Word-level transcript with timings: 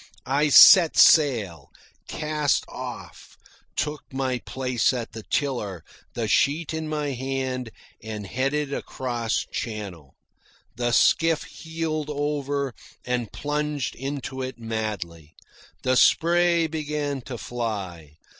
I 0.25 0.49
set 0.49 0.97
sail, 0.97 1.69
cast 2.07 2.65
off, 2.67 3.37
took 3.75 4.01
my 4.11 4.39
place 4.39 4.93
at 4.93 5.11
the 5.11 5.21
tiller, 5.21 5.83
the 6.15 6.27
sheet 6.27 6.73
in 6.73 6.89
my 6.89 7.09
hand, 7.09 7.69
and 8.01 8.25
headed 8.25 8.73
across 8.73 9.45
channel. 9.51 10.15
The 10.75 10.91
skiff 10.91 11.43
heeled 11.43 12.09
over 12.09 12.73
and 13.05 13.31
plunged 13.31 13.93
into 13.93 14.41
it 14.41 14.57
madly. 14.57 15.35
The 15.83 15.95
spray 15.95 16.65
began 16.65 17.21
to 17.27 17.37
fly. 17.37 18.17